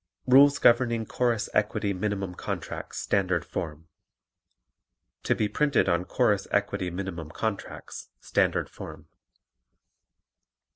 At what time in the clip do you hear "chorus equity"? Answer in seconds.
1.05-1.93, 6.05-6.89